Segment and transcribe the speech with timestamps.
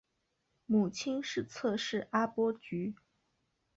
[0.65, 2.95] 母亲是侧室阿波局。